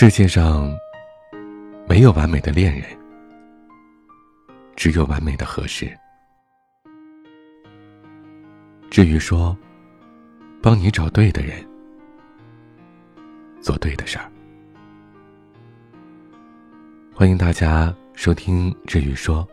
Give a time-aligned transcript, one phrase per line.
[0.00, 0.78] 世界上
[1.88, 2.84] 没有完美的恋人，
[4.76, 5.92] 只有完美的合适。
[8.88, 9.58] 至于说，
[10.62, 11.68] 帮你找对的人，
[13.60, 14.30] 做对的事儿。
[17.12, 19.44] 欢迎大家收听《至于说》，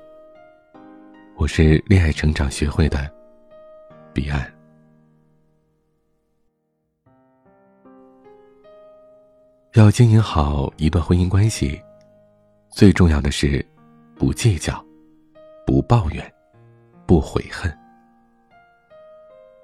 [1.38, 3.12] 我是恋爱成长学会的
[4.14, 4.55] 彼岸。
[9.76, 11.78] 要经营好一段婚姻关系，
[12.70, 13.64] 最重要的是
[14.16, 14.82] 不计较、
[15.68, 16.34] 不抱怨、
[17.06, 17.70] 不悔恨。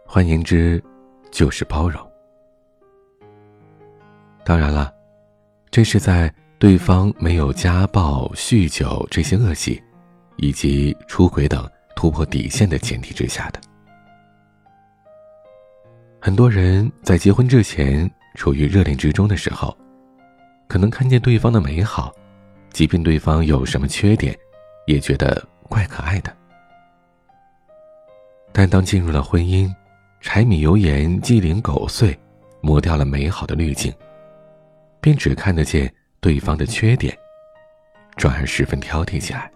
[0.05, 0.83] 换言之，
[1.31, 2.05] 就是包容。
[4.43, 4.93] 当然了，
[5.69, 9.81] 这是在对方没有家暴、酗酒这些恶习，
[10.35, 11.65] 以及出轨等
[11.95, 13.61] 突破底线的前提之下的。
[16.19, 19.73] 很多人在结婚之前处于热恋之中的时候。
[20.71, 22.15] 可能看见对方的美好，
[22.71, 24.33] 即便对方有什么缺点，
[24.87, 26.33] 也觉得怪可爱的。
[28.53, 29.69] 但当进入了婚姻，
[30.21, 32.17] 柴米油盐鸡零狗碎，
[32.61, 33.93] 磨掉了美好的滤镜，
[35.01, 37.13] 便只看得见对方的缺点，
[38.15, 39.51] 转而十分挑剔起来。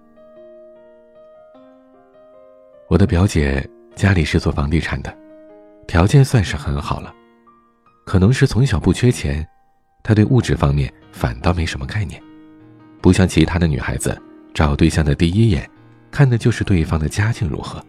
[2.89, 5.17] 我的表姐家里是做房地产的，
[5.87, 7.15] 条件算是很好了，
[8.05, 9.47] 可能是从小不缺钱。
[10.05, 12.21] 她对物质方面反倒没什么概念，
[13.01, 14.15] 不像其他的女孩子，
[14.53, 15.67] 找对象的第一眼，
[16.11, 17.83] 看的就是对方的家境如何。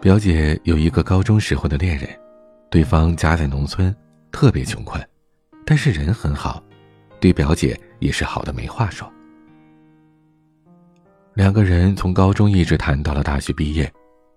[0.00, 2.08] 表姐有一个高中时候的恋人，
[2.70, 3.94] 对方家在农村，
[4.32, 4.98] 特别穷困，
[5.66, 6.64] 但是人很好，
[7.20, 9.06] 对表姐也是好的没话说。
[11.34, 13.92] 两个人从高中一直谈到了大学毕业，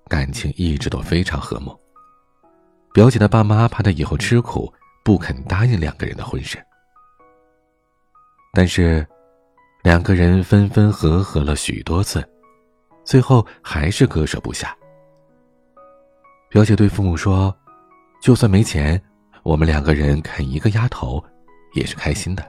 [0.09, 1.73] 感情一直都非常和睦。
[2.93, 4.71] 表姐的爸妈怕她以后吃苦，
[5.03, 6.63] 不肯答应两个人的婚事。
[8.53, 9.05] 但是，
[9.81, 12.23] 两个人分分合合了许多次，
[13.03, 14.77] 最后还是割舍不下。
[16.49, 17.55] 表姐对父母说
[18.21, 19.01] ：“就算没钱，
[19.41, 21.21] 我们两个人啃一个丫头，
[21.73, 22.47] 也是开心的。”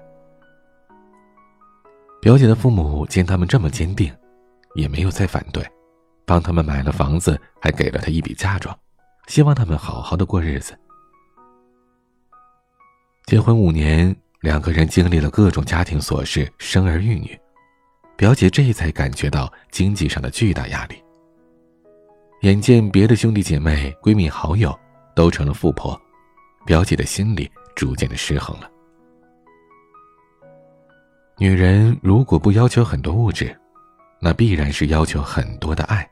[2.21, 4.15] 表姐的父母见他们这么坚定，
[4.75, 5.67] 也没有再反对，
[6.27, 8.79] 帮他们买了房子，还给了她一笔嫁妆。
[9.27, 10.79] 希望他们好好的过日子。
[13.27, 17.39] 结婚五年，两个人经历了各种家庭琐事，生儿育女，
[18.17, 21.03] 表姐这才感觉到经济上的巨大压力。
[22.43, 24.79] 眼见别的兄弟姐妹、闺蜜好友
[25.15, 25.99] 都成了富婆，
[26.67, 28.71] 表姐的心里逐渐的失衡了。
[31.39, 33.59] 女人如果不要求很多物质，
[34.21, 36.09] 那必然是要求很多的爱。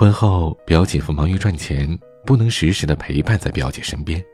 [0.00, 1.86] 婚后，表姐夫忙于赚钱，
[2.24, 4.24] 不能时时的陪伴在表姐身边，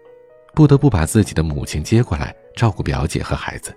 [0.54, 3.76] 不得不把自己的母亲接过来照顾表姐和孩子。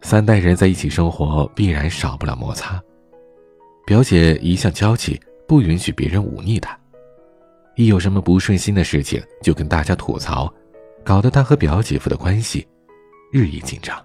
[0.00, 2.82] 三代人在一起生活，必然少不了摩擦。
[3.84, 6.74] 表姐一向娇气，不允许别人忤逆她，
[7.76, 10.50] 一有什么不顺心的事情，就跟大家吐槽，
[11.04, 12.66] 搞得她和表姐夫的关系
[13.30, 14.02] 日益紧张。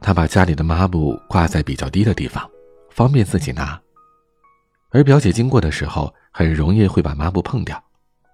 [0.00, 2.50] 她把家里的抹布挂在比较低的地方，
[2.88, 3.78] 方便自己拿。
[4.94, 7.82] 而表姐经过的时候，很容易会把抹布碰掉，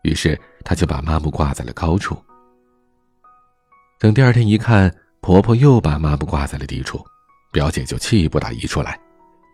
[0.02, 2.14] 于是她就把抹布挂在了高处。
[3.98, 7.02] 等第二天一看，婆婆又把抹布挂在了低处，
[7.50, 9.00] 表姐就气不打一处来，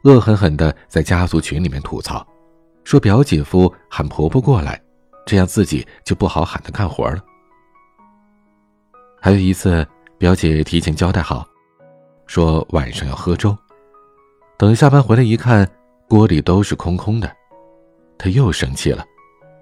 [0.03, 2.27] 恶狠狠地在家族群里面吐槽，
[2.83, 4.83] 说表姐夫喊婆婆过来，
[5.25, 7.23] 这样自己就不好喊她干活了。
[9.21, 9.87] 还有一次，
[10.19, 11.47] 表姐提前交代好，
[12.27, 13.57] 说晚上要喝粥，
[14.59, 15.71] 等下班回来一看。
[16.09, 17.31] 锅里都是空空的，
[18.17, 19.05] 他又生气了，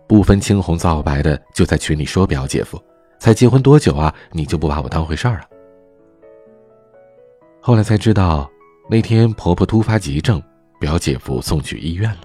[0.07, 2.79] 不分青红皂白的就在群里说：“表姐夫，
[3.19, 4.15] 才结婚多久啊？
[4.31, 5.49] 你就不把我当回事儿了？”
[7.63, 8.51] 后来才知道，
[8.91, 10.43] 那天婆婆突发急症，
[10.79, 12.21] 表姐夫送去医院了。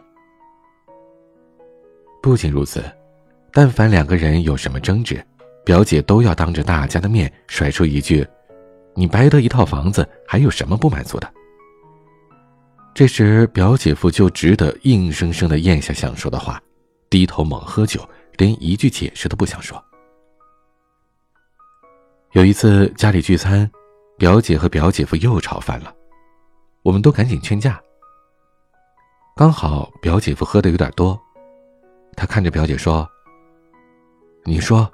[2.22, 2.84] 不仅如此，
[3.54, 5.26] 但凡两个人有什么争执，
[5.64, 8.28] 表姐都要当着大家的面甩出一句
[8.94, 11.34] ：“你白得一套房子，还有什么不满足的？”
[13.00, 16.62] 这时，表姐夫就只得硬生生的咽下想说的话，
[17.10, 18.06] 低头猛喝酒，
[18.36, 19.82] 连一句解释都不想说。
[22.34, 23.72] 有一次家里聚餐，
[24.18, 25.96] 表姐和表姐夫又吵翻了，
[26.82, 27.82] 我们都赶紧劝架。
[29.34, 31.18] 刚好表姐夫喝的有点多，
[32.18, 33.10] 他看着表姐说
[34.44, 34.92] ：“你说，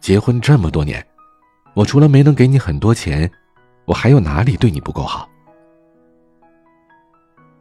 [0.00, 1.04] 结婚这么多年，
[1.74, 3.28] 我除了没能给你很多钱，
[3.84, 5.28] 我还有哪里对你不够好？”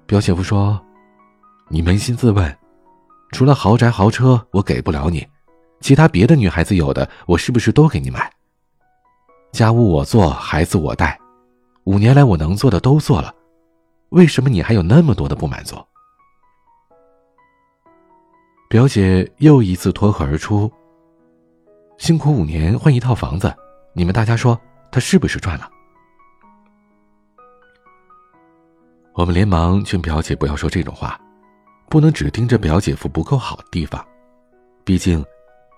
[0.07, 0.81] 表姐夫说
[1.67, 2.57] ：“你扪心自问，
[3.33, 5.27] 除了豪宅豪车，我给不了你，
[5.81, 8.31] 其他别的女孩子有的，我是不是都给你买？
[9.51, 11.19] 家务我做，孩子我带，
[11.83, 13.35] 五年来我能做的都做了，
[14.09, 15.75] 为什么你还有那么多的不满足？”
[18.69, 20.71] 表姐又一次脱口而出
[21.99, 23.53] ：“辛苦五年换一套房子，
[23.91, 24.57] 你们大家说
[24.89, 25.69] 他是不是赚了？”
[29.17, 31.19] 我们连忙劝表姐不要说这种话，
[31.89, 34.05] 不能只盯着表姐夫不够好的地方，
[34.85, 35.25] 毕竟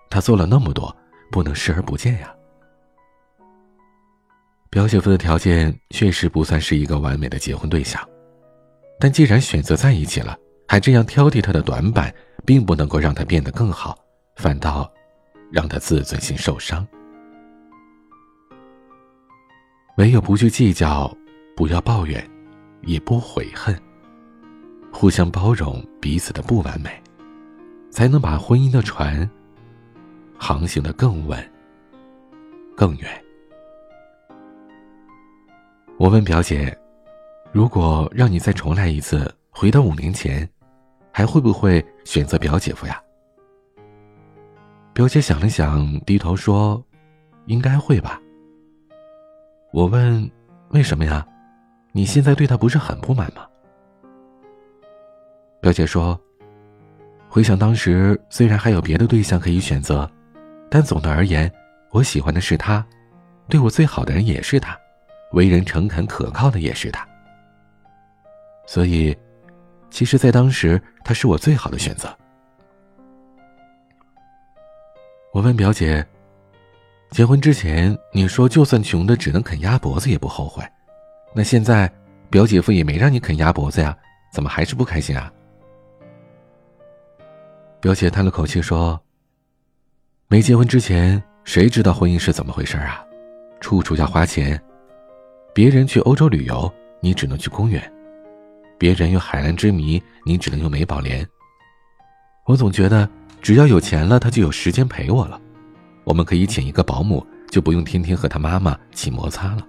[0.10, 0.94] 他做了那么多，
[1.32, 2.36] 不能视而不见呀。
[4.70, 8.06] 表姐夫的条件确实不算是一个完美的结婚对象，
[9.00, 10.38] 但既然选择在一起了，
[10.68, 12.14] 还这样挑剔他的短板。
[12.46, 13.96] 并不能够让他变得更好，
[14.38, 14.92] 反倒
[15.52, 16.88] 让他自尊心受伤。
[19.98, 21.16] 唯有不去计较，
[21.56, 22.28] 不要抱怨，
[22.82, 23.78] 也不悔恨，
[24.92, 26.90] 互相包容彼此的不完美，
[27.90, 29.30] 才能把婚姻的船
[30.38, 31.52] 航行的更稳、
[32.76, 33.10] 更远。
[35.98, 36.78] 我问表姐
[37.52, 40.48] ：“如果让你再重来一次，回到五年前？”
[41.12, 43.02] 还会不会选择表姐夫呀？
[44.94, 46.82] 表姐想了想，低头说
[47.48, 48.22] ：“应该会吧。”
[49.74, 50.32] 我问
[50.70, 51.28] ：“为什么呀？
[51.92, 53.48] 你现在对他不是很不满吗？”
[55.62, 56.20] 表姐说
[57.28, 60.10] ：“回想当时，虽然还有别的对象可以选择，
[60.70, 61.52] 但总的而言，
[61.92, 62.86] 我喜欢的是他，
[63.48, 64.78] 对我最好的人也是他，
[65.32, 67.08] 为人诚恳可靠的也是他。
[68.66, 69.16] 所以。”
[69.92, 72.16] 其实，在当时，他是我最好的选择。
[75.34, 76.06] 我问表姐
[77.10, 80.64] ：“结婚之前，你说就算穷的只能啃鸭脖子也不后悔，
[81.34, 81.92] 那现在
[82.30, 83.96] 表姐夫也没让你啃鸭脖子呀，
[84.34, 85.32] 怎么还是不开心啊？”
[87.82, 89.00] 表姐叹了口气说
[90.28, 93.06] ：“没结婚之前，谁知道婚姻是怎么回事啊？
[93.62, 94.62] 处处要花钱，
[95.54, 96.72] 别人去欧洲旅游，
[97.02, 97.82] 你只能去公园。”
[98.78, 101.28] 别人有海蓝之谜，你只能用美宝莲。
[102.46, 103.08] 我总觉得，
[103.42, 105.40] 只要有钱了，他就有时间陪我了。
[106.06, 109.68] 我们可以请一个保姆，就不用天天和他妈妈起摩擦了。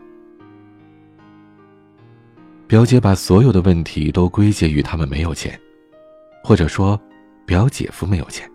[2.71, 5.61] 表姐把所有的问题都归结于他们没有钱，
[6.41, 6.97] 或者说，
[7.45, 8.49] 表姐夫没有钱。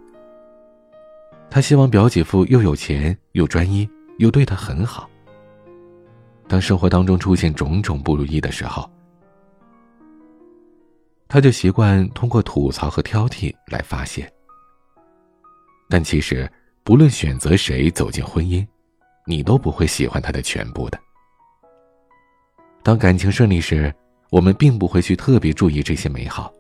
[1.49, 3.85] 她希望表姐夫又有钱又专一，
[4.19, 5.09] 又对她很好。
[6.47, 8.89] 当生活当中出现种种不如意的时候，
[11.27, 14.31] 他就习惯通过吐槽和挑剔来发泄。
[15.89, 16.49] 但其实，
[16.85, 18.65] 不论选择谁走进婚姻，
[19.25, 20.97] 你都不会喜欢他的全部的。
[22.81, 23.93] 当感情顺利时，
[24.29, 26.51] 我们并不会去特别注意这些美好；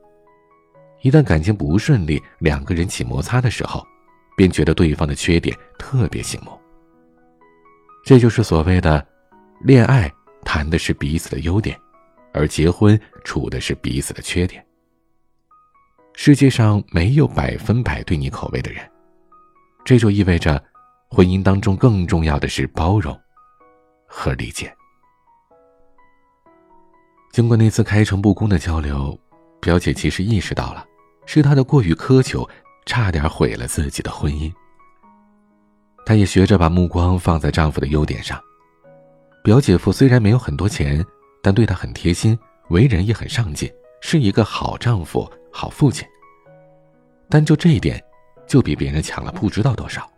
[1.01, 3.85] 一旦感情不顺利，两个人起摩擦的时候，
[4.35, 6.51] 便觉得对方的缺点特别醒目。
[8.03, 9.05] 这就是所谓的，
[9.61, 10.11] 恋爱
[10.43, 11.79] 谈的是彼此的优点。
[12.37, 14.61] 而结婚处的是彼此的缺点。
[16.11, 18.85] 世界上没有百分百对你口味的人，
[19.85, 20.61] 这就意味着，
[21.09, 23.17] 婚姻当中更重要的是包容
[24.05, 24.69] 和理解。
[27.35, 29.19] 经过那次开诚布公的交流，
[29.59, 30.85] 表姐其实意识到了，
[31.25, 32.47] 是她的过于苛求，
[32.85, 34.49] 差点毁了自己的婚姻。
[36.05, 38.41] 她也学着把目光放在丈夫的优点上。
[39.43, 41.05] 表姐夫虽然没有很多钱。
[41.43, 42.35] 但对他很贴心，
[42.69, 46.07] 为人也很上进，是一个好丈夫、好父亲。
[47.29, 48.03] 但就这一点，
[48.47, 50.09] 就比别人强了不知道多少。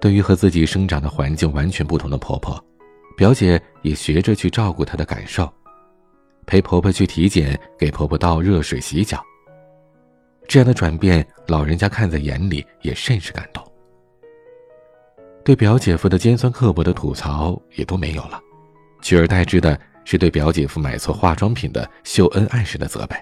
[0.00, 2.60] 对于和自己生长的环境完全不同的婆婆，
[3.16, 5.52] 表姐也学着去照顾她的感受，
[6.46, 9.22] 陪婆婆去体检，给婆婆倒热水洗脚。
[10.48, 13.62] 这样的转变，老人家看在眼里，也甚是感动。
[15.44, 18.40] 对表姐夫的尖酸刻薄的吐槽也都没有了。
[19.00, 23.16] 取而代之的是对表姐夫买错化妆品的秀恩爱式的责备。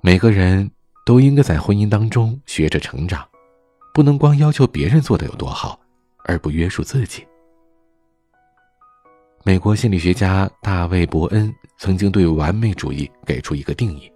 [0.00, 0.70] 每个人
[1.04, 3.26] 都应该在婚姻当中学着成长，
[3.92, 5.78] 不能光要求别人做的有多好，
[6.24, 7.26] 而不约束自己。
[9.46, 14.10] 美国心理学家大卫·伯恩曾经对完美主义给出一个定义：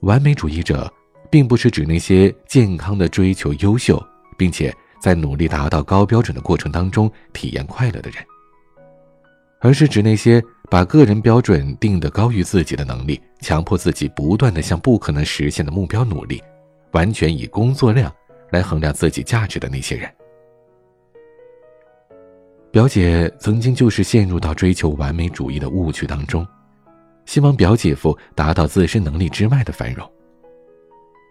[0.00, 0.90] 完美主义者，
[1.30, 4.02] 并不是指那些健康的追求优秀，
[4.36, 4.74] 并且。
[5.02, 8.24] 在努力达到高标准的过程当中体验快乐的人，
[9.58, 16.40] 而是指那些把个人标准定得高于自己的能力，强迫自己不断的向不可能实现的目标努力，
[16.92, 18.14] 完全以工作量
[18.52, 20.08] 来衡量自己价值的那些人。
[22.72, 26.46] 表姐曾经就是陷入到追求完美主义的误区当中，
[27.26, 30.10] 希望表姐夫达到自身能力之外的繁荣。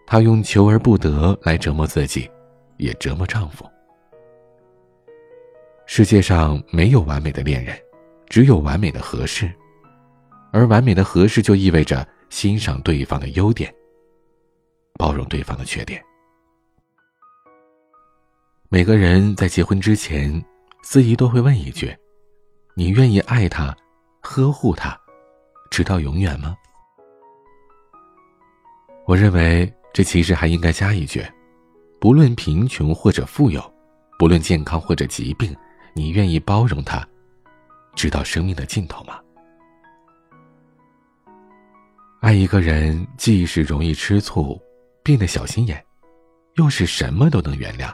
[0.05, 2.29] 她用求而不得来折磨自己，
[2.77, 3.65] 也折磨丈夫。
[5.87, 7.75] 世界上没有完美的恋人，
[8.29, 9.51] 只有完美的合适，
[10.51, 13.73] 而完美的合适就意味着欣赏对方的优点，
[14.93, 15.99] 包容对方的缺点。
[18.69, 20.41] 每个人在结婚之前，
[20.83, 21.95] 司仪都会问一句
[22.75, 23.75] ：“你愿意爱他，
[24.21, 24.99] 呵护他，
[25.69, 26.55] 直到永远吗？”
[29.05, 31.23] 我认为这其实还应该加一句
[31.99, 33.61] ：“不论贫穷或者富有，
[34.17, 35.55] 不论健康或者疾病，
[35.93, 37.07] 你愿意包容他，
[37.95, 39.19] 直到生命的尽头吗？”
[42.21, 44.59] 爱一个人，既是容易吃醋，
[45.03, 45.83] 变得小心眼，
[46.55, 47.93] 又是什么都能原谅。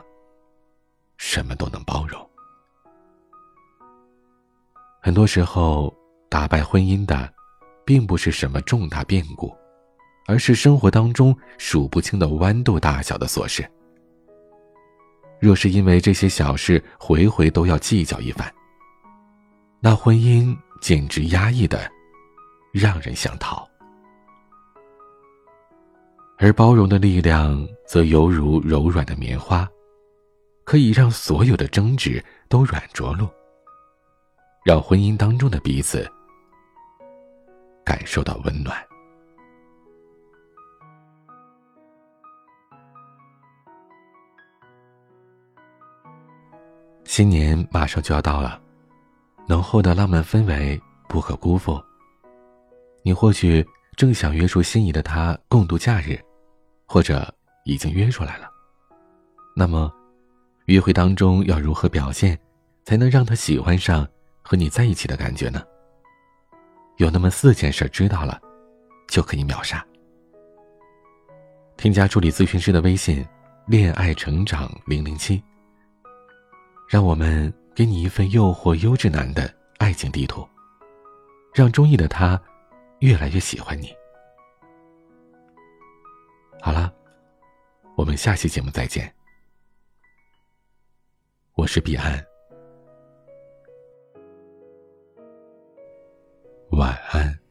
[1.18, 2.27] 什么都能包容。
[5.08, 5.96] 很多时候，
[6.30, 7.34] 打败婚姻的，
[7.86, 9.56] 并不是什么重大变故，
[10.28, 13.66] 而是生活当中数不清的豌豆大小的琐事。
[15.40, 18.54] 若是因为这些小事，回回都要计较一番，
[19.80, 21.90] 那婚姻简直压抑的，
[22.74, 23.66] 让人想逃。
[26.38, 29.66] 而包容的力量，则犹如柔软的棉花。
[30.66, 33.26] 可以让所有的争执都软着陆，
[34.68, 36.06] 让婚姻当中的彼此
[37.86, 38.76] 感受到温暖。
[47.06, 48.62] 新年马上就要到了，
[49.48, 51.82] 浓厚的浪漫氛围不可辜负。
[53.04, 56.20] 你或许正想约束心仪的他共度假日，
[56.86, 57.34] 或者
[57.64, 58.50] 已经约出来了，
[59.56, 59.90] 那么。
[60.66, 62.38] 约会当中要如何表现，
[62.84, 64.06] 才能让他喜欢上
[64.48, 65.62] 和你在一起的感觉呢？
[66.96, 68.40] 有那么四件事，知道了，
[69.10, 69.86] 就可以秒杀。
[71.76, 73.28] 添加助理咨询师的微信
[73.68, 75.44] “恋爱成长零零七”，
[76.88, 80.48] 让我们给你一份诱惑优质男的爱情地图，
[81.54, 82.42] 让中意的他
[83.00, 83.94] 越来越喜欢你。
[86.62, 86.90] 好了，
[87.98, 89.14] 我们下期节目再见。
[91.54, 92.26] 我是彼岸，
[96.72, 97.47] 晚安。